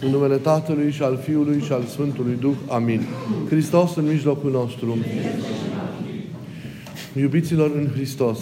În 0.00 0.10
numele 0.10 0.36
Tatălui 0.36 0.90
și 0.90 1.02
al 1.02 1.18
Fiului 1.24 1.60
și 1.60 1.72
al 1.72 1.84
Sfântului 1.84 2.36
Duh. 2.40 2.56
Amin. 2.68 3.00
Hristos 3.48 3.96
în 3.96 4.06
mijlocul 4.06 4.50
nostru. 4.50 4.96
Iubiților 7.20 7.70
în 7.74 7.88
Hristos, 7.94 8.38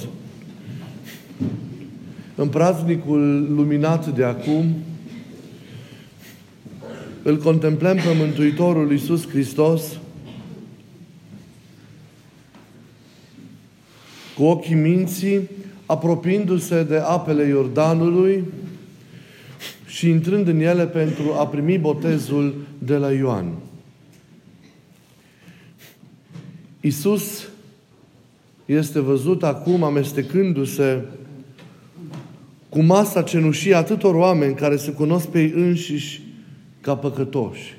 în 2.35 2.49
praznicul 2.49 3.47
luminat 3.55 4.07
de 4.07 4.25
acum, 4.25 4.75
îl 7.23 7.37
contemplăm 7.37 7.97
pe 7.97 8.15
Mântuitorul 8.19 8.91
Iisus 8.91 9.29
Hristos 9.29 9.83
cu 14.37 14.45
ochii 14.45 14.75
minții, 14.75 15.41
apropiindu-se 15.87 16.83
de 16.83 16.97
apele 16.97 17.47
Iordanului 17.47 18.45
și 19.95 20.09
intrând 20.09 20.49
în 20.49 20.61
ele 20.61 20.87
pentru 20.87 21.33
a 21.33 21.47
primi 21.47 21.79
botezul 21.79 22.55
de 22.79 22.97
la 22.97 23.13
Ioan. 23.13 23.53
Iisus 26.81 27.49
este 28.65 29.01
văzut 29.01 29.43
acum 29.43 29.83
amestecându-se 29.83 31.03
cu 32.69 32.83
masa 32.83 33.23
cenușie 33.23 33.75
atâtor 33.75 34.15
oameni 34.15 34.55
care 34.55 34.77
se 34.77 34.93
cunosc 34.93 35.27
pe 35.27 35.43
ei 35.43 35.53
înșiși 35.55 36.23
ca 36.81 36.97
păcătoși. 36.97 37.77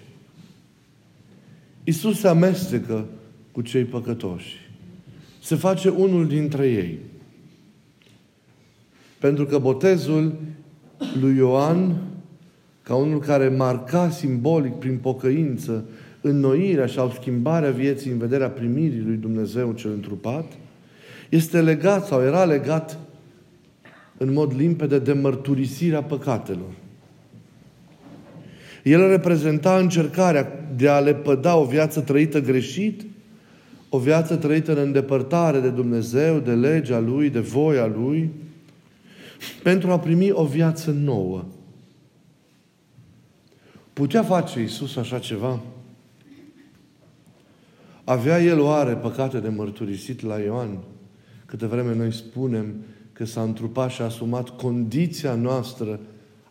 Iisus 1.83 2.19
se 2.19 2.27
amestecă 2.27 3.05
cu 3.51 3.61
cei 3.61 3.83
păcătoși. 3.83 4.69
Se 5.41 5.55
face 5.55 5.89
unul 5.89 6.27
dintre 6.27 6.67
ei. 6.67 6.97
Pentru 9.19 9.45
că 9.45 9.57
botezul 9.57 10.33
lui 11.21 11.35
Ioan, 11.35 11.95
ca 12.81 12.95
unul 12.95 13.19
care 13.19 13.47
marca 13.47 14.09
simbolic 14.09 14.73
prin 14.73 14.97
pocăință 14.97 15.83
înnoirea 16.21 16.87
sau 16.87 17.11
schimbarea 17.19 17.71
vieții 17.71 18.11
în 18.11 18.17
vederea 18.17 18.49
primirii 18.49 19.03
lui 19.05 19.15
Dumnezeu 19.15 19.71
cel 19.71 19.91
întrupat, 19.91 20.51
este 21.29 21.61
legat 21.61 22.05
sau 22.05 22.21
era 22.21 22.43
legat 22.43 22.99
în 24.17 24.33
mod 24.33 24.53
limpede 24.57 24.99
de 24.99 25.13
mărturisirea 25.13 26.03
păcatelor. 26.03 26.71
El 28.83 29.07
reprezenta 29.07 29.77
încercarea 29.77 30.67
de 30.75 30.87
a 30.87 30.99
le 30.99 31.13
păda 31.13 31.55
o 31.55 31.65
viață 31.65 31.99
trăită 31.99 32.41
greșit, 32.41 33.05
o 33.89 33.97
viață 33.97 34.35
trăită 34.35 34.71
în 34.71 34.77
îndepărtare 34.77 35.59
de 35.59 35.69
Dumnezeu, 35.69 36.39
de 36.39 36.51
legea 36.51 36.99
Lui, 36.99 37.29
de 37.29 37.39
voia 37.39 37.85
Lui, 37.85 38.29
pentru 39.63 39.91
a 39.91 39.99
primi 39.99 40.31
o 40.31 40.45
viață 40.45 40.91
nouă. 40.91 41.45
Putea 43.93 44.23
face 44.23 44.59
Iisus 44.59 44.95
așa 44.95 45.19
ceva? 45.19 45.61
Avea 48.03 48.43
El 48.43 48.59
oare 48.59 48.95
păcate 48.95 49.39
de 49.39 49.49
mărturisit 49.49 50.21
la 50.21 50.39
Ioan? 50.39 50.77
Câte 51.45 51.65
vreme 51.65 51.95
noi 51.95 52.13
spunem 52.13 52.75
că 53.13 53.25
s-a 53.25 53.41
întrupat 53.41 53.89
și 53.89 54.01
a 54.01 54.05
asumat 54.05 54.49
condiția 54.49 55.35
noastră 55.35 55.99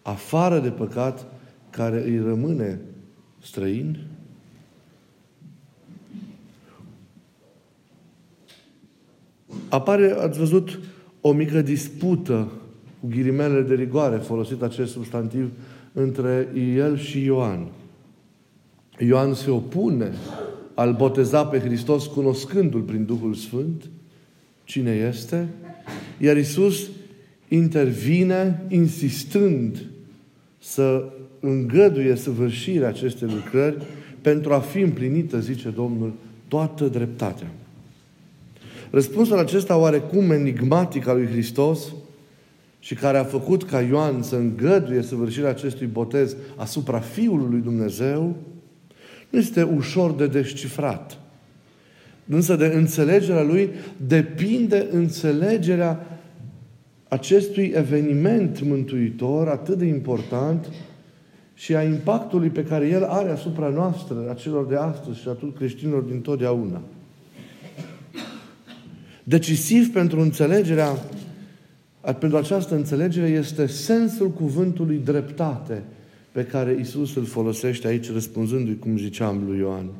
afară 0.03 0.61
de 0.61 0.71
păcat 0.71 1.27
care 1.71 2.03
îi 2.03 2.19
rămâne 2.19 2.81
străin? 3.43 4.07
Apare, 9.69 10.11
ați 10.11 10.39
văzut, 10.39 10.81
o 11.21 11.33
mică 11.33 11.63
dispută 11.63 12.53
cu 13.05 13.11
ghilimele 13.11 13.61
de 13.61 13.75
rigoare, 13.75 14.17
folosit 14.17 14.63
acest 14.63 14.93
substantiv, 14.93 15.51
între 15.93 16.49
el 16.77 16.99
și 16.99 17.25
Ioan. 17.25 17.67
Ioan 18.99 19.35
se 19.35 19.51
opune 19.51 20.13
al 20.75 20.93
boteza 20.93 21.47
pe 21.47 21.59
Hristos 21.59 22.07
cunoscându-L 22.07 22.81
prin 22.81 23.05
Duhul 23.05 23.35
Sfânt, 23.35 23.91
cine 24.65 24.91
este, 24.91 25.49
iar 26.19 26.37
Isus 26.37 26.89
intervine 27.49 28.63
insistând 28.69 29.85
să 30.59 31.05
îngăduie 31.41 32.15
săvârșirea 32.15 32.89
acestei 32.89 33.29
lucrări 33.29 33.77
pentru 34.21 34.53
a 34.53 34.59
fi 34.59 34.81
împlinită, 34.81 35.39
zice 35.39 35.69
Domnul, 35.69 36.13
toată 36.49 36.85
dreptatea. 36.89 37.51
Răspunsul 38.91 39.39
acesta 39.39 39.77
oarecum 39.77 40.31
enigmatic 40.31 41.07
al 41.07 41.17
lui 41.17 41.27
Hristos 41.27 41.93
și 42.85 42.95
care 42.95 43.19
a 43.19 43.25
făcut 43.25 43.65
ca 43.65 43.81
Ioan 43.81 44.23
să 44.23 44.37
îngăduie 44.37 45.03
săvârșirea 45.03 45.51
acestui 45.51 45.87
botez 45.87 46.37
asupra 46.57 46.99
Fiului 46.99 47.47
lui 47.51 47.61
Dumnezeu, 47.61 48.37
nu 49.31 49.39
este 49.39 49.63
ușor 49.63 50.15
de 50.15 50.27
descifrat. 50.27 51.19
Însă 52.27 52.57
de 52.57 52.67
înțelegerea 52.67 53.43
lui 53.43 53.71
depinde 54.07 54.89
înțelegerea 54.91 56.19
acestui 57.09 57.73
eveniment 57.75 58.63
mântuitor 58.63 59.49
atât 59.49 59.79
de 59.79 59.85
important 59.85 60.67
și 61.55 61.75
a 61.75 61.83
impactului 61.83 62.49
pe 62.49 62.65
care 62.65 62.89
el 62.89 63.05
are 63.05 63.31
asupra 63.31 63.69
noastră, 63.69 64.31
a 64.31 64.35
celor 64.35 64.67
de 64.67 64.77
astăzi 64.77 65.21
și 65.21 65.29
a 65.29 65.31
tuturor 65.31 65.55
creștinilor 65.55 66.03
din 66.03 66.21
totdeauna. 66.21 66.83
Decisiv 69.23 69.93
pentru 69.93 70.21
înțelegerea, 70.21 70.99
pentru 72.13 72.39
această 72.39 72.75
înțelegere 72.75 73.27
este 73.27 73.67
sensul 73.67 74.31
cuvântului 74.31 75.01
dreptate 75.05 75.83
pe 76.33 76.45
care 76.45 76.77
Isus 76.81 77.17
îl 77.17 77.25
folosește 77.25 77.87
aici, 77.87 78.13
răspunzându-i, 78.13 78.79
cum 78.79 78.99
ziceam 78.99 79.43
lui 79.47 79.59
Ioan. 79.59 79.91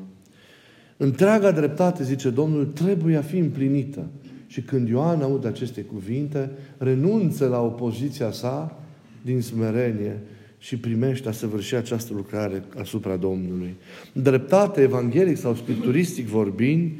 Întreaga 0.97 1.51
dreptate, 1.51 2.03
zice 2.03 2.29
Domnul, 2.29 2.65
trebuie 2.65 3.17
a 3.17 3.21
fi 3.21 3.37
împlinită. 3.37 4.05
Și 4.47 4.61
când 4.61 4.87
Ioan 4.87 5.21
aude 5.21 5.47
aceste 5.47 5.81
cuvinte, 5.81 6.51
renunță 6.77 7.47
la 7.47 7.61
opoziția 7.61 8.31
sa 8.31 8.79
din 9.21 9.41
smerenie 9.41 10.19
și 10.57 10.77
primește 10.77 11.29
a 11.29 11.31
săvârși 11.31 11.75
această 11.75 12.13
lucrare 12.13 12.63
asupra 12.79 13.15
Domnului. 13.15 13.75
Dreptate 14.13 14.81
evanghelic 14.81 15.37
sau 15.37 15.55
scripturistic 15.55 16.27
vorbind, 16.27 16.91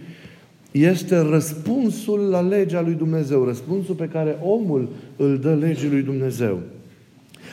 este 0.82 1.18
răspunsul 1.18 2.20
la 2.20 2.42
legea 2.42 2.82
lui 2.82 2.94
Dumnezeu, 2.94 3.44
răspunsul 3.44 3.96
pe 3.96 4.08
care 4.08 4.38
omul 4.42 4.90
îl 5.16 5.40
dă 5.40 5.54
legii 5.54 5.90
lui 5.90 6.02
Dumnezeu. 6.02 6.60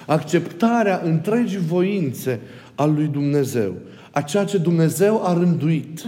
Acceptarea 0.07 1.01
întregii 1.05 1.59
voințe 1.59 2.41
al 2.75 2.93
lui 2.95 3.07
Dumnezeu, 3.07 3.75
a 4.11 4.21
ceea 4.21 4.45
ce 4.45 4.59
Dumnezeu 4.59 5.27
a 5.27 5.33
rânduit. 5.33 6.07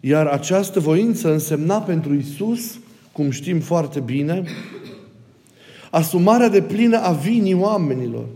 Iar 0.00 0.26
această 0.26 0.80
voință 0.80 1.32
însemna 1.32 1.78
pentru 1.78 2.14
Isus, 2.14 2.78
cum 3.12 3.30
știm 3.30 3.60
foarte 3.60 4.00
bine, 4.00 4.42
asumarea 5.90 6.48
de 6.48 6.62
plină 6.62 6.96
a 6.96 7.12
vinii 7.12 7.54
oamenilor, 7.54 8.26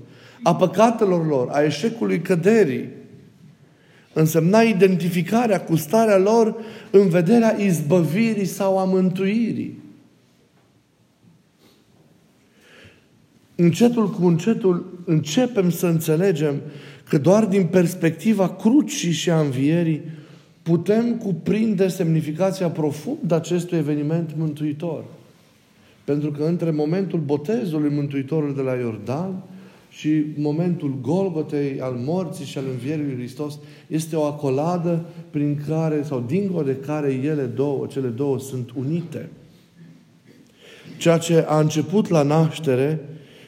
a 0.43 0.55
păcatelor 0.57 1.27
lor, 1.27 1.49
a 1.51 1.63
eșecului 1.63 2.21
căderii, 2.21 2.89
însemna 4.19 4.61
identificarea 4.61 5.61
cu 5.61 5.77
starea 5.77 6.19
lor 6.19 6.57
în 6.91 7.09
vederea 7.09 7.57
izbăvirii 7.61 8.45
sau 8.45 8.79
a 8.79 8.85
mântuirii. 8.85 9.79
Încetul 13.55 14.11
cu 14.11 14.27
încetul 14.27 15.03
începem 15.05 15.71
să 15.71 15.87
înțelegem 15.87 16.61
că 17.09 17.19
doar 17.19 17.45
din 17.45 17.67
perspectiva 17.67 18.49
crucii 18.49 19.13
și 19.13 19.31
a 19.31 19.41
învierii 19.41 20.03
putem 20.63 21.17
cuprinde 21.17 21.89
semnificația 21.89 22.71
profundă 22.71 23.35
acestui 23.35 23.79
eveniment 23.79 24.31
mântuitor. 24.37 25.05
Pentru 26.05 26.31
că 26.31 26.45
între 26.45 26.71
momentul 26.71 27.19
botezului 27.19 27.95
Mântuitorului 27.95 28.55
de 28.55 28.63
la 28.63 28.75
Iordan 28.75 29.43
și 29.97 30.25
momentul 30.35 30.99
Golgotei, 31.01 31.81
al 31.81 31.93
morții 31.93 32.45
și 32.45 32.59
al 32.59 32.65
învierii 32.73 33.05
lui 33.05 33.15
Hristos, 33.15 33.59
este 33.87 34.17
o 34.17 34.23
acoladă 34.23 35.05
prin 35.31 35.63
care, 35.69 36.03
sau 36.03 36.25
dincolo 36.27 36.63
de 36.63 36.77
care 36.77 37.13
ele 37.13 37.43
două, 37.43 37.87
cele 37.87 38.09
două 38.09 38.39
sunt 38.39 38.71
unite. 38.75 39.29
Ceea 40.99 41.19
ce 41.19 41.45
a 41.49 41.61
început 41.61 42.09
la 42.09 42.23
naștere 42.23 43.01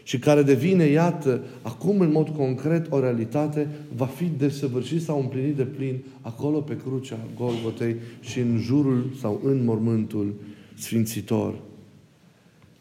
și 0.02 0.18
care 0.18 0.42
devine, 0.42 0.84
iată, 0.84 1.40
acum 1.62 2.00
în 2.00 2.10
mod 2.10 2.28
concret 2.28 2.86
o 2.90 3.00
realitate, 3.00 3.68
va 3.96 4.06
fi 4.06 4.24
desăvârșit 4.24 5.02
sau 5.02 5.20
împlinit 5.20 5.56
de 5.56 5.64
plin 5.64 6.02
acolo 6.20 6.60
pe 6.60 6.76
crucea 6.76 7.18
Golgotei 7.36 7.96
și 8.20 8.38
în 8.38 8.58
jurul 8.60 9.10
sau 9.20 9.40
în 9.44 9.64
mormântul 9.64 10.34
sfințitor. 10.74 11.54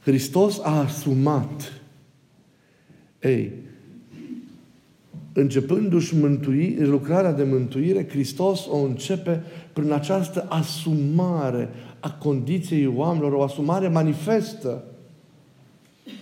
Hristos 0.04 0.60
a 0.64 0.80
asumat 0.80 1.82
ei, 3.28 3.52
începându-și 5.34 6.16
mântui, 6.16 6.76
lucrarea 6.80 7.32
de 7.32 7.44
mântuire, 7.44 8.10
Hristos 8.10 8.68
o 8.70 8.78
începe 8.78 9.44
prin 9.74 9.92
această 9.92 10.46
asumare 10.50 11.70
a 12.00 12.12
condiției 12.12 12.86
oamenilor, 12.86 13.34
o 13.34 13.44
asumare 13.44 13.88
manifestă. 13.88 14.84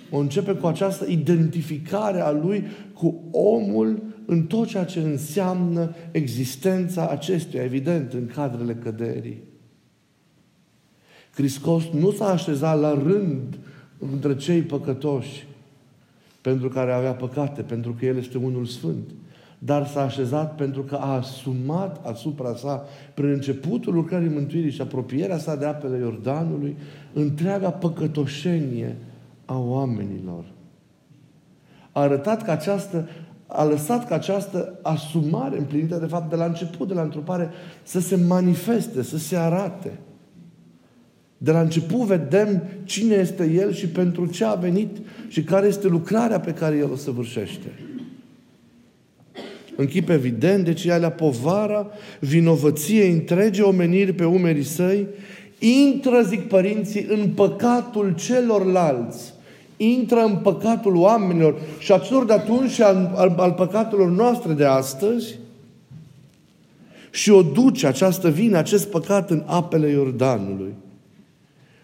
O 0.09 0.17
începe 0.17 0.53
cu 0.53 0.67
această 0.67 1.05
identificare 1.09 2.19
a 2.19 2.31
Lui 2.31 2.63
cu 2.93 3.23
omul 3.31 4.03
în 4.25 4.43
tot 4.43 4.67
ceea 4.67 4.85
ce 4.85 4.99
înseamnă 4.99 5.95
existența 6.11 7.07
acestuia, 7.09 7.63
evident, 7.63 8.13
în 8.13 8.27
cadrele 8.33 8.75
căderii. 8.75 9.41
Hristos 11.33 11.83
nu 11.99 12.11
s-a 12.11 12.29
așezat 12.29 12.79
la 12.79 12.93
rând 12.93 13.57
între 14.11 14.35
cei 14.35 14.61
păcătoși 14.61 15.47
pentru 16.45 16.69
care 16.69 16.93
avea 16.93 17.13
păcate, 17.13 17.61
pentru 17.61 17.95
că 17.99 18.05
El 18.05 18.17
este 18.17 18.37
unul 18.37 18.65
sfânt, 18.65 19.09
dar 19.59 19.87
s-a 19.87 20.01
așezat 20.01 20.55
pentru 20.55 20.81
că 20.81 20.95
a 20.95 21.13
asumat 21.13 22.05
asupra 22.05 22.55
sa, 22.55 22.85
prin 23.13 23.29
începutul 23.29 23.93
lucrării 23.93 24.29
mântuirii 24.29 24.71
și 24.71 24.81
apropierea 24.81 25.37
sa 25.37 25.55
de 25.55 25.65
apele 25.65 25.97
Iordanului, 25.97 26.77
întreaga 27.13 27.69
păcătoșenie 27.69 28.95
a 29.45 29.59
oamenilor. 29.59 30.45
A 31.91 32.01
arătat 32.01 32.43
că 32.43 32.51
această, 32.51 33.09
a 33.47 33.63
lăsat 33.63 34.07
ca 34.07 34.15
această 34.15 34.79
asumare 34.81 35.57
împlinită, 35.57 35.97
de 35.97 36.05
fapt, 36.05 36.29
de 36.29 36.35
la 36.35 36.45
început, 36.45 36.87
de 36.87 36.93
la 36.93 37.01
întrupare, 37.01 37.49
să 37.83 37.99
se 37.99 38.15
manifeste, 38.15 39.03
să 39.03 39.17
se 39.17 39.37
arate. 39.37 39.99
De 41.45 41.51
la 41.51 41.59
început 41.59 41.99
vedem 41.99 42.63
cine 42.83 43.15
este 43.15 43.51
El 43.55 43.73
și 43.73 43.87
pentru 43.87 44.25
ce 44.25 44.43
a 44.43 44.53
venit 44.53 44.97
și 45.27 45.43
care 45.43 45.67
este 45.67 45.87
lucrarea 45.87 46.39
pe 46.39 46.51
care 46.51 46.75
El 46.75 46.91
o 46.91 46.95
săvârșește. 46.95 47.67
În 49.75 49.85
chip 49.85 50.09
evident, 50.09 50.65
deci 50.65 50.83
ea 50.83 51.11
povara 51.11 51.87
vinovăției 52.19 53.11
întregi 53.11 53.61
omeniri 53.61 54.13
pe 54.13 54.25
umerii 54.25 54.63
săi, 54.63 55.07
intră, 55.59 56.21
zic 56.21 56.47
părinții, 56.47 57.05
în 57.09 57.29
păcatul 57.29 58.15
celorlalți, 58.15 59.33
intră 59.77 60.19
în 60.19 60.35
păcatul 60.35 60.95
oamenilor 60.95 61.61
și 61.79 61.91
atunci 61.91 62.27
de 62.27 62.33
atunci 62.33 62.71
și 62.71 62.81
al, 62.81 63.11
al, 63.15 63.35
al 63.37 63.51
păcatelor 63.51 64.09
noastre 64.09 64.53
de 64.53 64.65
astăzi 64.65 65.39
și 67.11 67.31
o 67.31 67.41
duce 67.41 67.87
această 67.87 68.29
vină, 68.29 68.57
acest 68.57 68.87
păcat 68.87 69.29
în 69.29 69.43
apele 69.45 69.89
Iordanului. 69.89 70.73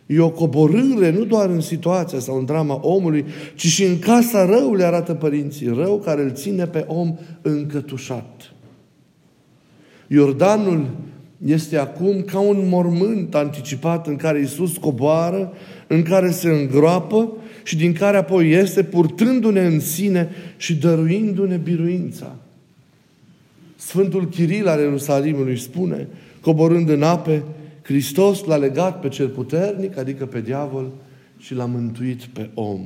E 0.05 0.19
o 0.19 0.29
coborâre 0.29 1.11
nu 1.11 1.23
doar 1.23 1.49
în 1.49 1.61
situația 1.61 2.19
sau 2.19 2.37
în 2.37 2.45
drama 2.45 2.79
omului, 2.81 3.25
ci 3.55 3.65
și 3.65 3.83
în 3.83 3.99
casa 3.99 4.45
răului, 4.45 4.83
arată 4.83 5.13
părinții, 5.13 5.67
rău 5.67 5.99
care 5.99 6.21
îl 6.21 6.31
ține 6.31 6.65
pe 6.65 6.85
om 6.87 7.15
încătușat. 7.41 8.53
Iordanul 10.07 10.89
este 11.45 11.77
acum 11.77 12.21
ca 12.21 12.39
un 12.39 12.67
mormânt 12.67 13.35
anticipat 13.35 14.07
în 14.07 14.15
care 14.15 14.39
Iisus 14.39 14.77
coboară, 14.77 15.53
în 15.87 16.03
care 16.03 16.31
se 16.31 16.49
îngroapă 16.49 17.31
și 17.63 17.75
din 17.77 17.93
care 17.93 18.17
apoi 18.17 18.51
este 18.51 18.83
purtându-ne 18.83 19.65
în 19.65 19.79
sine 19.79 20.29
și 20.57 20.75
dăruindu-ne 20.75 21.55
biruința. 21.55 22.35
Sfântul 23.75 24.29
Chiril 24.29 24.67
al 24.67 24.79
Ierusalimului 24.79 25.59
spune, 25.59 26.07
coborând 26.41 26.89
în 26.89 27.03
ape, 27.03 27.43
Hristos 27.91 28.43
l-a 28.43 28.55
legat 28.55 28.99
pe 28.99 29.07
cel 29.07 29.27
puternic, 29.27 29.97
adică 29.97 30.25
pe 30.25 30.41
diavol, 30.41 30.91
și 31.37 31.53
l-a 31.53 31.65
mântuit 31.65 32.23
pe 32.23 32.49
om. 32.53 32.81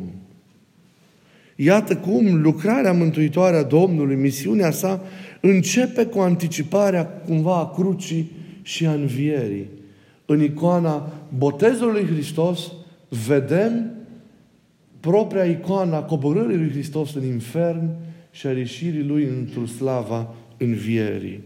Iată 1.56 1.96
cum 1.96 2.42
lucrarea 2.42 2.94
mântuitoare 2.94 3.57
a 3.57 3.63
Domnului, 3.63 4.16
misiunea 4.16 4.72
sa, 4.72 5.02
începe 5.42 6.06
cu 6.06 6.19
anticiparea 6.19 7.06
cumva 7.06 7.57
a 7.57 7.69
crucii 7.69 8.31
și 8.62 8.86
a 8.86 8.94
învierii. 8.94 9.69
În 10.25 10.42
icoana 10.42 11.13
botezului 11.38 12.06
Hristos 12.06 12.72
vedem 13.25 13.92
propria 15.00 15.44
icoana 15.44 16.02
coborârii 16.02 16.57
lui 16.57 16.69
Hristos 16.69 17.13
în 17.13 17.25
infern 17.25 17.90
și 18.31 18.48
a 18.48 18.52
ieșirii 18.52 19.04
lui 19.04 19.24
într-o 19.24 19.66
slava 19.66 20.34
învierii 20.57 21.44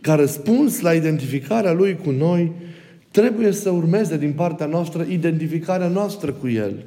ca 0.00 0.14
răspuns 0.14 0.80
la 0.80 0.94
identificarea 0.94 1.72
Lui 1.72 1.96
cu 2.04 2.10
noi, 2.10 2.52
trebuie 3.10 3.52
să 3.52 3.70
urmeze 3.70 4.18
din 4.18 4.32
partea 4.32 4.66
noastră 4.66 5.06
identificarea 5.08 5.88
noastră 5.88 6.32
cu 6.32 6.48
El. 6.48 6.84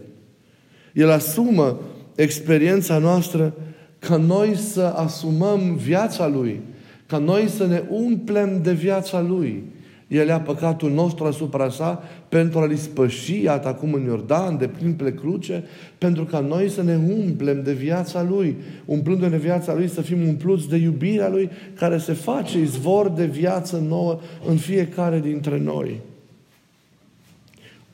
El 0.94 1.10
asumă 1.10 1.80
experiența 2.16 2.98
noastră 2.98 3.54
ca 4.00 4.18
noi 4.18 4.56
să 4.56 4.82
asumăm 4.82 5.76
viața 5.76 6.28
Lui, 6.28 6.62
ca 7.06 7.18
noi 7.18 7.48
să 7.48 7.68
ne 7.68 7.84
umplem 7.90 8.62
de 8.64 8.74
viața 8.74 9.22
Lui. 9.22 9.64
El 10.08 10.28
ia 10.28 10.40
păcatul 10.40 10.92
nostru 10.92 11.26
asupra 11.26 11.70
sa 11.70 12.04
pentru 12.30 12.60
a-l 12.60 12.72
ispăși, 12.72 13.42
iată 13.42 13.68
acum 13.68 13.94
în 13.94 14.04
Iordan, 14.04 14.58
de 14.58 14.68
plin 14.68 14.94
pe 14.94 15.14
cruce, 15.14 15.64
pentru 15.98 16.24
ca 16.24 16.40
noi 16.40 16.70
să 16.70 16.84
ne 16.84 17.00
umplem 17.18 17.64
de 17.64 17.74
viața 17.74 18.24
Lui, 18.24 18.56
umplându-ne 18.86 19.38
viața 19.38 19.74
Lui, 19.74 19.88
să 19.88 20.02
fim 20.02 20.28
umpluți 20.28 20.70
de 20.70 20.76
iubirea 20.76 21.30
Lui, 21.30 21.50
care 21.74 21.98
se 21.98 22.14
face 22.14 22.60
izvor 22.60 23.10
de 23.10 23.26
viață 23.26 23.84
nouă 23.88 24.20
în 24.48 24.58
fiecare 24.58 25.20
dintre 25.20 25.60
noi. 25.60 26.00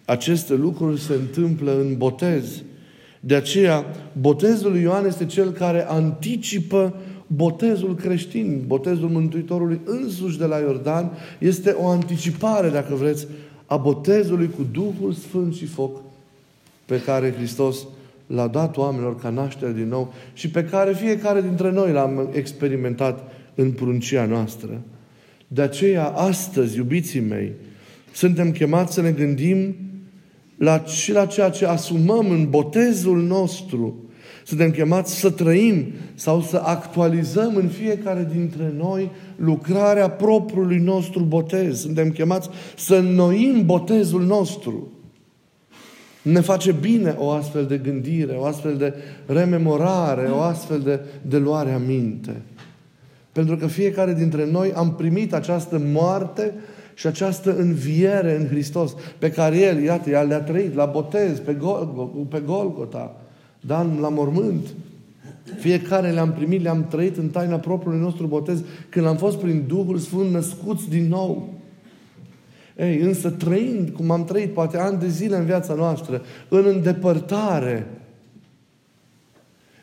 Aceste 0.05 0.53
lucruri 0.53 0.99
se 0.99 1.13
întâmplă 1.13 1.71
în 1.79 1.97
botez. 1.97 2.61
De 3.19 3.35
aceea, 3.35 3.85
botezul 4.19 4.71
lui 4.71 4.81
Ioan 4.81 5.05
este 5.05 5.25
cel 5.25 5.51
care 5.51 5.85
anticipă 5.87 6.93
botezul 7.27 7.95
creștin, 7.95 8.63
botezul 8.67 9.09
Mântuitorului 9.09 9.79
însuși 9.85 10.37
de 10.37 10.45
la 10.45 10.57
Iordan, 10.57 11.11
este 11.39 11.69
o 11.69 11.87
anticipare, 11.87 12.69
dacă 12.69 12.95
vreți, 12.95 13.27
a 13.65 13.77
botezului 13.77 14.49
cu 14.55 14.65
Duhul 14.71 15.13
Sfânt 15.13 15.53
și 15.53 15.65
foc 15.65 16.01
pe 16.85 17.01
care 17.01 17.33
Hristos 17.33 17.77
l-a 18.27 18.47
dat 18.47 18.77
oamenilor 18.77 19.19
ca 19.19 19.29
naștere 19.29 19.71
din 19.71 19.87
nou 19.87 20.13
și 20.33 20.49
pe 20.49 20.63
care 20.63 20.93
fiecare 20.93 21.41
dintre 21.41 21.71
noi 21.71 21.91
l-am 21.91 22.29
experimentat 22.33 23.31
în 23.55 23.71
pruncia 23.71 24.25
noastră. 24.25 24.81
De 25.47 25.61
aceea, 25.61 26.05
astăzi, 26.07 26.77
iubiții 26.77 27.19
mei, 27.19 27.51
suntem 28.13 28.51
chemați 28.51 28.93
să 28.93 29.01
ne 29.01 29.11
gândim 29.11 29.75
la, 30.57 30.83
și 30.85 31.11
la 31.11 31.25
ceea 31.25 31.49
ce 31.49 31.65
asumăm 31.65 32.29
în 32.29 32.49
botezul 32.49 33.21
nostru, 33.21 33.95
suntem 34.43 34.71
chemați 34.71 35.19
să 35.19 35.29
trăim 35.29 35.85
sau 36.15 36.41
să 36.41 36.61
actualizăm 36.63 37.55
în 37.55 37.67
fiecare 37.67 38.27
dintre 38.33 38.73
noi 38.77 39.11
lucrarea 39.35 40.09
propriului 40.09 40.79
nostru 40.79 41.23
botez. 41.23 41.79
Suntem 41.79 42.11
chemați 42.11 42.49
să 42.75 42.95
înnoim 42.95 43.65
botezul 43.65 44.21
nostru. 44.21 44.91
Ne 46.21 46.39
face 46.39 46.71
bine 46.71 47.15
o 47.17 47.29
astfel 47.29 47.65
de 47.65 47.77
gândire, 47.77 48.33
o 48.33 48.45
astfel 48.45 48.77
de 48.77 48.93
rememorare, 49.25 50.27
o 50.27 50.39
astfel 50.39 50.79
de, 50.79 50.99
de 51.21 51.37
luare 51.37 51.71
a 51.71 51.77
minte. 51.77 52.41
Pentru 53.31 53.57
că 53.57 53.67
fiecare 53.67 54.13
dintre 54.13 54.51
noi 54.51 54.71
am 54.75 54.95
primit 54.95 55.33
această 55.33 55.81
moarte 55.93 56.53
și 56.93 57.07
această 57.07 57.55
înviere 57.55 58.37
în 58.39 58.47
Hristos, 58.47 58.95
pe 59.17 59.31
care 59.31 59.57
El, 59.57 59.83
iată, 59.83 60.09
El 60.09 60.27
le-a 60.27 60.41
trăit 60.41 60.75
la 60.75 60.85
botez, 60.85 61.39
pe, 61.39 61.53
Gol- 61.53 62.25
pe 62.29 62.39
Golgota, 62.45 63.15
da, 63.65 63.81
la 63.99 64.09
mormânt. 64.09 64.67
Fiecare 65.59 66.11
le-am 66.11 66.33
primit, 66.33 66.61
le-am 66.61 66.87
trăit 66.87 67.17
în 67.17 67.29
taina 67.29 67.57
propriului 67.57 67.99
nostru 67.99 68.27
botez 68.27 68.63
când 68.89 69.05
am 69.05 69.15
fost 69.15 69.37
prin 69.37 69.63
Duhul 69.67 69.97
Sfânt 69.97 70.31
născuți 70.31 70.89
din 70.89 71.07
nou. 71.07 71.53
Ei, 72.77 72.99
însă 72.99 73.29
trăind 73.29 73.89
cum 73.89 74.11
am 74.11 74.25
trăit 74.25 74.53
poate 74.53 74.77
ani 74.77 74.99
de 74.99 75.07
zile 75.07 75.37
în 75.37 75.45
viața 75.45 75.73
noastră, 75.73 76.21
în 76.49 76.65
îndepărtare, 76.65 77.87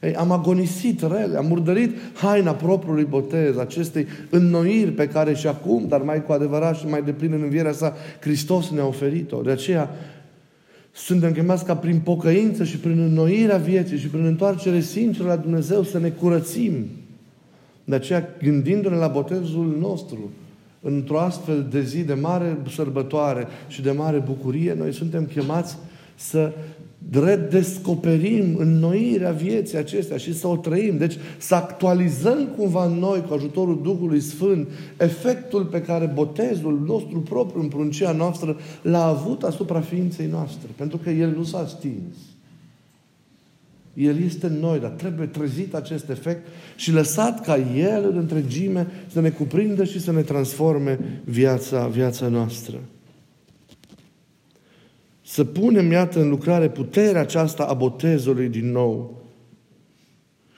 ei, 0.02 0.14
am 0.14 0.30
agonisit 0.30 1.00
rele, 1.00 1.36
am 1.36 1.46
murdărit 1.46 1.96
haina 2.14 2.52
propriului 2.52 3.04
botez, 3.04 3.56
acestei 3.56 4.06
înnoiri 4.30 4.90
pe 4.90 5.08
care 5.08 5.34
și 5.34 5.46
acum, 5.46 5.84
dar 5.88 6.02
mai 6.02 6.24
cu 6.24 6.32
adevărat 6.32 6.76
și 6.76 6.86
mai 6.86 7.02
deplin 7.02 7.32
în 7.32 7.42
învierea 7.42 7.72
sa, 7.72 7.94
Hristos 8.20 8.70
ne-a 8.70 8.86
oferit-o. 8.86 9.40
De 9.40 9.50
aceea, 9.50 9.90
suntem 10.92 11.32
chemați 11.32 11.64
ca 11.64 11.76
prin 11.76 11.98
pocăință 11.98 12.64
și 12.64 12.78
prin 12.78 12.98
înnoirea 12.98 13.56
vieții 13.56 13.98
și 13.98 14.06
prin 14.06 14.24
întoarcere 14.24 14.80
sinceră 14.80 15.28
la 15.28 15.36
Dumnezeu 15.36 15.82
să 15.82 15.98
ne 15.98 16.08
curățim. 16.08 16.86
De 17.84 17.94
aceea, 17.94 18.28
gândindu-ne 18.42 18.96
la 18.96 19.06
botezul 19.06 19.76
nostru, 19.80 20.30
într-o 20.80 21.20
astfel 21.20 21.66
de 21.70 21.82
zi 21.82 22.02
de 22.02 22.14
mare 22.14 22.58
sărbătoare 22.74 23.46
și 23.68 23.82
de 23.82 23.90
mare 23.90 24.18
bucurie, 24.18 24.74
noi 24.74 24.92
suntem 24.92 25.24
chemați 25.24 25.76
să 26.14 26.52
redescoperim 27.12 28.56
înnoirea 28.56 29.30
vieții 29.30 29.78
acestea 29.78 30.16
și 30.16 30.34
să 30.34 30.46
o 30.46 30.56
trăim. 30.56 30.96
Deci 30.96 31.16
să 31.38 31.54
actualizăm 31.54 32.48
cumva 32.56 32.84
în 32.84 32.98
noi, 32.98 33.24
cu 33.28 33.34
ajutorul 33.34 33.80
Duhului 33.82 34.20
Sfânt, 34.20 34.68
efectul 34.96 35.64
pe 35.64 35.82
care 35.82 36.10
botezul 36.14 36.82
nostru 36.86 37.20
propriu 37.20 37.60
în 37.60 37.68
pruncia 37.68 38.12
noastră 38.12 38.56
l-a 38.82 39.06
avut 39.06 39.42
asupra 39.42 39.80
ființei 39.80 40.26
noastre. 40.26 40.68
Pentru 40.76 40.96
că 40.96 41.10
El 41.10 41.34
nu 41.36 41.44
s-a 41.44 41.66
stins. 41.66 42.16
El 43.94 44.22
este 44.22 44.46
în 44.46 44.58
noi, 44.58 44.78
dar 44.78 44.90
trebuie 44.90 45.26
trezit 45.26 45.74
acest 45.74 46.08
efect 46.08 46.46
și 46.76 46.92
lăsat 46.92 47.44
ca 47.44 47.56
El 47.76 48.08
în 48.10 48.16
întregime 48.16 48.86
să 49.12 49.20
ne 49.20 49.30
cuprindă 49.30 49.84
și 49.84 50.00
să 50.00 50.12
ne 50.12 50.22
transforme 50.22 50.98
viața, 51.24 51.86
viața 51.86 52.28
noastră. 52.28 52.80
Să 55.30 55.44
punem, 55.44 55.90
iată, 55.90 56.20
în 56.20 56.28
lucrare 56.28 56.68
puterea 56.68 57.20
aceasta 57.20 57.64
a 57.64 57.74
botezului 57.74 58.48
din 58.48 58.70
nou. 58.70 59.24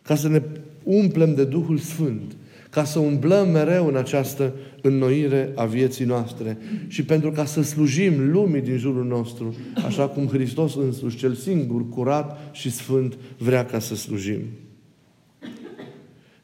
Ca 0.02 0.14
să 0.14 0.28
ne 0.28 0.42
umplem 0.82 1.34
de 1.34 1.44
Duhul 1.44 1.78
Sfânt, 1.78 2.36
ca 2.70 2.84
să 2.84 2.98
umblăm 2.98 3.50
mereu 3.50 3.86
în 3.86 3.96
această 3.96 4.52
înnoire 4.82 5.52
a 5.54 5.64
vieții 5.64 6.04
noastre 6.04 6.58
și 6.86 7.04
pentru 7.04 7.30
ca 7.30 7.44
să 7.44 7.62
slujim 7.62 8.30
lumii 8.30 8.60
din 8.60 8.76
jurul 8.76 9.04
nostru, 9.04 9.54
așa 9.86 10.08
cum 10.08 10.26
Hristos 10.26 10.74
însuși, 10.74 11.16
cel 11.16 11.34
singur, 11.34 11.88
curat 11.88 12.38
și 12.52 12.70
sfânt, 12.70 13.18
vrea 13.38 13.64
ca 13.64 13.78
să 13.78 13.94
slujim. 13.94 14.40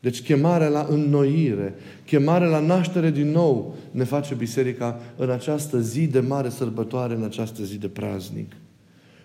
Deci 0.01 0.23
chemarea 0.23 0.69
la 0.69 0.87
înnoire, 0.91 1.75
chemarea 2.05 2.49
la 2.49 2.61
naștere 2.61 3.11
din 3.11 3.31
nou 3.31 3.75
ne 3.91 4.05
face 4.05 4.35
biserica 4.35 5.01
în 5.17 5.31
această 5.31 5.81
zi 5.81 6.07
de 6.07 6.21
mare 6.21 6.49
sărbătoare, 6.49 7.15
în 7.15 7.25
această 7.25 7.63
zi 7.63 7.79
de 7.79 7.89
praznic. 7.89 8.53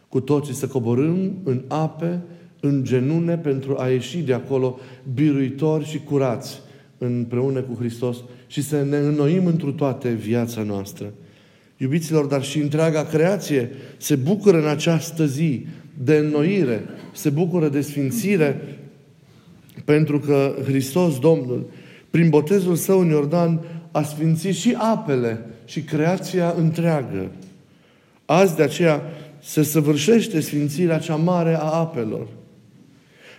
Cu 0.10 0.20
toții 0.20 0.54
să 0.54 0.68
coborâm 0.68 1.34
în 1.44 1.62
ape, 1.68 2.22
în 2.60 2.84
genune, 2.84 3.38
pentru 3.38 3.76
a 3.78 3.88
ieși 3.88 4.18
de 4.18 4.34
acolo 4.34 4.80
biruitori 5.14 5.86
și 5.86 6.00
curați 6.00 6.62
împreună 6.98 7.62
cu 7.62 7.76
Hristos 7.80 8.18
și 8.48 8.62
să 8.62 8.84
ne 8.84 8.98
înnoim 8.98 9.46
întru 9.46 9.72
toate 9.72 10.10
viața 10.10 10.64
noastră. 10.64 11.14
Iubiților, 11.78 12.26
dar 12.26 12.44
și 12.44 12.60
întreaga 12.60 13.04
creație 13.04 13.70
se 13.98 14.16
bucură 14.16 14.58
în 14.58 14.68
această 14.68 15.26
zi 15.26 15.66
de 16.04 16.16
înnoire, 16.16 16.84
se 17.14 17.30
bucură 17.30 17.70
de 17.70 17.82
sfințire, 17.82 18.62
pentru 19.84 20.20
că 20.20 20.56
Hristos, 20.64 21.20
Domnul, 21.20 21.70
prin 22.10 22.30
botezul 22.30 22.76
său 22.76 23.00
în 23.00 23.10
Iordan, 23.10 23.60
a 23.92 24.04
sfințit 24.04 24.56
și 24.56 24.76
apele 24.78 25.46
și 25.66 25.82
creația 25.82 26.54
întreagă. 26.58 27.32
Azi 28.26 28.56
de 28.56 28.64
aceea 28.64 29.02
se 29.42 29.64
săvârșește 29.64 30.40
sfințirea 30.40 31.00
cea 31.00 31.16
mare 31.16 31.56
a 31.56 31.64
apelor. 31.64 32.28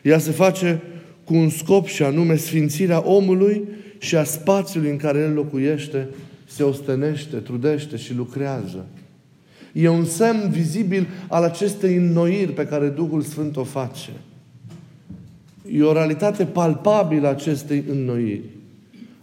Ea 0.03 0.19
se 0.19 0.31
face 0.31 0.83
cu 1.25 1.35
un 1.35 1.49
scop 1.49 1.87
și 1.87 2.03
anume 2.03 2.37
sfințirea 2.37 3.09
omului 3.09 3.69
și 3.99 4.17
a 4.17 4.25
spațiului 4.25 4.91
în 4.91 4.97
care 4.97 5.19
el 5.19 5.33
locuiește, 5.33 6.09
se 6.47 6.63
ostenește, 6.63 7.37
trudește 7.37 7.97
și 7.97 8.15
lucrează. 8.15 8.87
E 9.73 9.89
un 9.89 10.05
semn 10.05 10.51
vizibil 10.51 11.07
al 11.29 11.43
acestei 11.43 11.97
înnoiri 11.97 12.53
pe 12.53 12.67
care 12.67 12.89
Duhul 12.89 13.23
Sfânt 13.23 13.57
o 13.57 13.65
face. 13.65 14.11
E 15.73 15.83
o 15.83 15.93
realitate 15.93 16.45
palpabilă 16.45 17.29
acestei 17.29 17.85
înnoiri. 17.91 18.43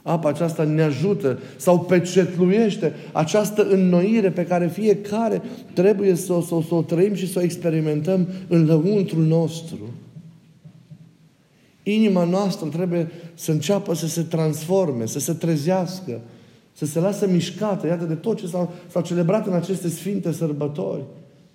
Apa 0.02 0.30
aceasta 0.30 0.64
ne 0.64 0.82
ajută 0.82 1.40
sau 1.56 1.80
pecetluiește 1.80 2.94
această 3.12 3.68
înnoire 3.70 4.30
pe 4.32 4.46
care 4.46 4.68
fiecare 4.68 5.42
trebuie 5.74 6.16
să 6.16 6.34
o, 6.34 6.42
să, 6.42 6.56
să 6.68 6.76
o 6.76 6.82
trăim 6.82 7.14
și 7.14 7.32
să 7.32 7.40
o 7.40 7.42
experimentăm 7.42 8.28
în 8.48 8.66
lăuntrul 8.66 9.24
nostru. 9.24 9.80
Inima 11.84 12.24
noastră 12.24 12.68
trebuie 12.68 13.12
să 13.34 13.52
înceapă 13.52 13.94
să 13.94 14.08
se 14.08 14.22
transforme, 14.22 15.06
să 15.06 15.20
se 15.20 15.34
trezească, 15.34 16.20
să 16.74 16.86
se 16.86 17.00
lasă 17.00 17.28
mișcată, 17.28 17.88
iată, 17.88 18.06
de 18.06 18.14
tot 18.14 18.38
ce 18.38 18.48
s-a, 18.48 18.70
s-a 18.88 19.02
celebrat 19.02 19.48
în 19.48 19.54
aceste 19.54 19.88
sfinte 19.88 20.32
sărbători, 20.32 21.04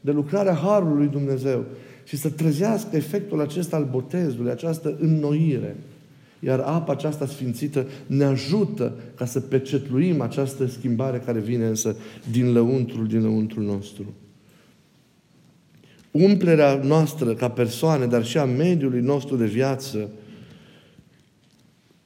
de 0.00 0.10
lucrarea 0.10 0.54
Harului 0.54 0.96
lui 0.96 1.08
Dumnezeu 1.08 1.64
și 2.06 2.16
să 2.16 2.28
trezească 2.28 2.96
efectul 2.96 3.40
acesta 3.40 3.76
al 3.76 3.88
botezului, 3.90 4.50
această 4.50 4.96
înnoire. 5.00 5.76
Iar 6.40 6.58
apa 6.58 6.92
aceasta 6.92 7.26
sfințită 7.26 7.86
ne 8.06 8.24
ajută 8.24 8.92
ca 9.14 9.24
să 9.24 9.40
pecetluim 9.40 10.20
această 10.20 10.66
schimbare 10.66 11.18
care 11.18 11.38
vine 11.38 11.66
însă 11.66 11.96
din 12.30 12.52
lăuntrul, 12.52 13.06
din 13.06 13.22
lăuntrul 13.22 13.62
nostru. 13.62 14.14
Umplerea 16.10 16.80
noastră 16.84 17.34
ca 17.34 17.48
persoane, 17.50 18.06
dar 18.06 18.24
și 18.24 18.38
a 18.38 18.44
mediului 18.44 19.00
nostru 19.00 19.36
de 19.36 19.46
viață, 19.46 20.10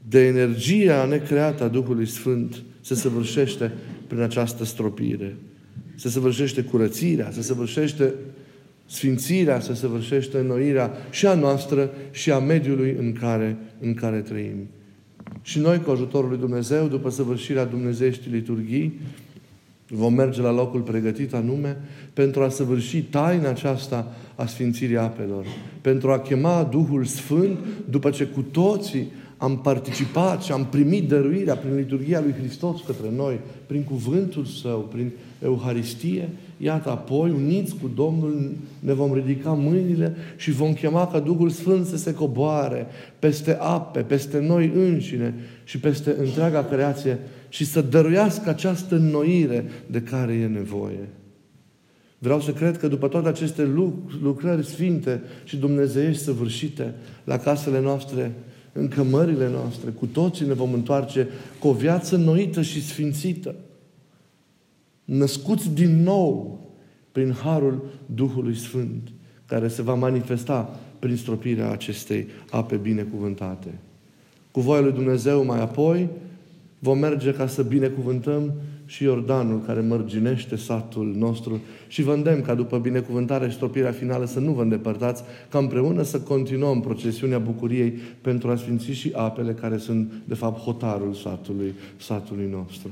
de 0.08 0.26
energia 0.26 1.04
necreată 1.04 1.64
a 1.64 1.68
Duhului 1.68 2.06
Sfânt, 2.06 2.62
se 2.80 2.94
săvârșește 2.94 3.72
prin 4.06 4.20
această 4.20 4.64
stropire. 4.64 5.36
Se 5.94 6.08
săvârșește 6.08 6.62
curățirea, 6.62 7.30
se 7.30 7.42
săvârșește 7.42 8.14
sfințirea, 8.90 9.60
se 9.60 9.74
săvârșește 9.74 10.38
înnoirea 10.38 10.90
și 11.10 11.26
a 11.26 11.34
noastră 11.34 11.90
și 12.10 12.30
a 12.30 12.38
mediului 12.38 12.96
în 12.98 13.12
care, 13.12 13.56
în 13.80 13.94
care 13.94 14.18
trăim. 14.18 14.68
Și 15.42 15.58
noi, 15.58 15.80
cu 15.80 15.90
ajutorul 15.90 16.28
lui 16.28 16.38
Dumnezeu, 16.38 16.86
după 16.86 17.10
săvârșirea 17.10 17.64
Dumnezeieștii 17.64 18.30
liturghii, 18.30 19.00
vom 19.88 20.14
merge 20.14 20.40
la 20.40 20.52
locul 20.52 20.80
pregătit 20.80 21.34
anume 21.34 21.76
pentru 22.12 22.42
a 22.42 22.48
săvârși 22.48 23.02
taina 23.02 23.48
aceasta 23.48 24.14
a 24.34 24.46
sfințirii 24.46 24.96
apelor, 24.96 25.46
pentru 25.80 26.12
a 26.12 26.18
chema 26.18 26.68
Duhul 26.70 27.04
Sfânt 27.04 27.58
după 27.90 28.10
ce 28.10 28.24
cu 28.24 28.40
toții 28.40 29.06
am 29.36 29.60
participat 29.60 30.42
și 30.42 30.52
am 30.52 30.66
primit 30.70 31.08
dăruirea 31.08 31.56
prin 31.56 31.76
liturgia 31.76 32.20
lui 32.20 32.34
Hristos 32.38 32.80
către 32.86 33.06
noi, 33.16 33.40
prin 33.66 33.82
cuvântul 33.84 34.44
Său, 34.44 34.88
prin 34.92 35.10
Euharistie, 35.42 36.28
iată, 36.62 36.90
apoi, 36.90 37.30
uniți 37.30 37.74
cu 37.82 37.90
Domnul, 37.94 38.50
ne 38.78 38.92
vom 38.92 39.14
ridica 39.14 39.50
mâinile 39.50 40.14
și 40.36 40.50
vom 40.50 40.72
chema 40.72 41.06
ca 41.06 41.18
Duhul 41.18 41.50
Sfânt 41.50 41.86
să 41.86 41.96
se 41.96 42.14
coboare 42.14 42.86
peste 43.18 43.56
ape, 43.60 44.00
peste 44.00 44.40
noi 44.40 44.72
înșine 44.74 45.34
și 45.64 45.78
peste 45.78 46.16
întreaga 46.18 46.64
creație 46.64 47.18
și 47.48 47.64
să 47.64 47.80
dăruiască 47.80 48.48
această 48.48 48.94
înnoire 48.94 49.64
de 49.86 50.02
care 50.02 50.32
e 50.32 50.46
nevoie. 50.46 51.08
Vreau 52.18 52.40
să 52.40 52.52
cred 52.52 52.78
că 52.78 52.88
după 52.88 53.08
toate 53.08 53.28
aceste 53.28 53.68
lucrări 54.22 54.66
sfinte 54.66 55.22
și 55.44 55.56
dumnezeiești 55.56 56.22
săvârșite 56.22 56.94
la 57.24 57.38
casele 57.38 57.80
noastre, 57.80 58.32
în 58.72 58.88
cămările 58.88 59.48
noastre, 59.48 59.90
cu 59.90 60.06
toții 60.06 60.46
ne 60.46 60.52
vom 60.52 60.72
întoarce 60.72 61.28
cu 61.58 61.68
o 61.68 61.72
viață 61.72 62.16
noită 62.16 62.62
și 62.62 62.84
sfințită. 62.84 63.54
Născuți 65.10 65.70
din 65.70 66.02
nou 66.02 66.60
prin 67.12 67.32
harul 67.32 67.84
Duhului 68.14 68.56
Sfânt, 68.56 69.08
care 69.46 69.68
se 69.68 69.82
va 69.82 69.94
manifesta 69.94 70.78
prin 70.98 71.16
stropirea 71.16 71.70
acestei 71.70 72.26
ape 72.50 72.76
binecuvântate. 72.76 73.78
Cu 74.50 74.60
voia 74.60 74.80
lui 74.80 74.92
Dumnezeu 74.92 75.44
mai 75.44 75.60
apoi 75.60 76.08
vom 76.78 76.98
merge 76.98 77.32
ca 77.32 77.46
să 77.46 77.62
binecuvântăm 77.62 78.52
și 78.86 79.02
Iordanul 79.02 79.62
care 79.66 79.80
mărginește 79.80 80.56
satul 80.56 81.14
nostru 81.16 81.60
și 81.88 82.02
vă 82.02 82.12
îndemn 82.12 82.42
ca 82.42 82.54
după 82.54 82.78
binecuvântare 82.78 83.48
și 83.48 83.54
stropirea 83.54 83.92
finală 83.92 84.24
să 84.24 84.40
nu 84.40 84.52
vă 84.52 84.62
îndepărtați, 84.62 85.22
ca 85.48 85.58
împreună 85.58 86.02
să 86.02 86.20
continuăm 86.20 86.80
procesiunea 86.80 87.38
bucuriei 87.38 87.90
pentru 88.20 88.50
a 88.50 88.56
sfinți 88.56 88.90
și 88.90 89.12
apele 89.14 89.52
care 89.52 89.76
sunt, 89.76 90.12
de 90.24 90.34
fapt, 90.34 90.58
hotarul 90.58 91.14
satului, 91.14 91.74
satului 91.96 92.48
nostru. 92.50 92.90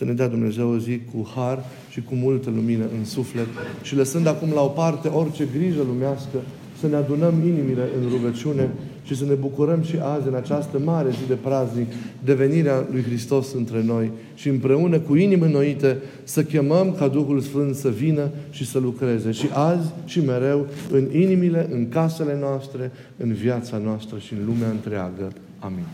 Să 0.00 0.06
ne 0.06 0.12
dea 0.12 0.28
Dumnezeu 0.28 0.70
o 0.70 0.78
zi 0.78 1.00
cu 1.12 1.30
har 1.34 1.64
și 1.90 2.02
cu 2.02 2.14
multă 2.14 2.50
lumină 2.50 2.84
în 2.98 3.04
suflet 3.04 3.46
și 3.82 3.96
lăsând 3.96 4.26
acum 4.26 4.48
la 4.54 4.62
o 4.62 4.66
parte 4.66 5.08
orice 5.08 5.48
grijă 5.56 5.82
lumească, 5.86 6.38
să 6.80 6.86
ne 6.86 6.96
adunăm 6.96 7.34
inimile 7.46 7.88
în 8.00 8.08
rugăciune 8.08 8.70
și 9.04 9.16
să 9.16 9.24
ne 9.24 9.34
bucurăm 9.34 9.82
și 9.82 9.96
azi, 10.02 10.28
în 10.28 10.34
această 10.34 10.78
mare 10.84 11.10
zi 11.10 11.28
de 11.28 11.34
praznic, 11.34 11.86
de 12.24 12.34
venirea 12.34 12.86
lui 12.90 13.02
Hristos 13.02 13.52
între 13.52 13.82
noi 13.82 14.10
și 14.34 14.48
împreună 14.48 14.98
cu 14.98 15.16
inimi 15.16 15.42
înnoite 15.42 15.98
să 16.24 16.42
chemăm 16.42 16.94
ca 16.94 17.08
Duhul 17.08 17.40
Sfânt 17.40 17.74
să 17.74 17.88
vină 17.88 18.30
și 18.50 18.66
să 18.66 18.78
lucreze 18.78 19.30
și 19.30 19.46
azi 19.52 19.90
și 20.04 20.20
mereu 20.24 20.66
în 20.90 21.08
inimile, 21.12 21.68
în 21.72 21.88
casele 21.88 22.36
noastre, 22.40 22.90
în 23.16 23.32
viața 23.32 23.78
noastră 23.78 24.18
și 24.18 24.32
în 24.32 24.46
lumea 24.46 24.68
întreagă. 24.68 25.32
Amin. 25.58 25.84